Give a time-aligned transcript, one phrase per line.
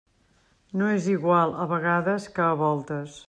[0.81, 3.19] No és igual a vegades que a voltes.